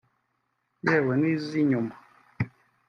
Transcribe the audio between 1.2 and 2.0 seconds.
iz’ inyuma